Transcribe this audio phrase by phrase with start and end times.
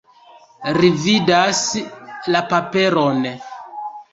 [0.77, 1.61] Ri vidas
[2.37, 3.25] la paperon.